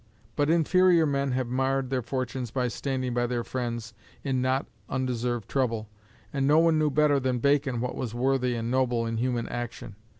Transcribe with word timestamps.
But 0.35 0.49
inferior 0.49 1.05
men 1.05 1.33
have 1.33 1.45
marred 1.45 1.91
their 1.91 2.01
fortunes 2.01 2.49
by 2.49 2.69
standing 2.69 3.13
by 3.13 3.27
their 3.27 3.43
friends 3.43 3.93
in 4.23 4.41
not 4.41 4.65
undeserved 4.89 5.47
trouble, 5.47 5.89
and 6.33 6.47
no 6.47 6.57
one 6.57 6.79
knew 6.79 6.89
better 6.89 7.19
than 7.19 7.37
Bacon 7.37 7.79
what 7.81 7.93
was 7.93 8.15
worthy 8.15 8.55
and 8.55 8.71
noble 8.71 9.05
in 9.05 9.17
human 9.17 9.47
action. 9.49 9.95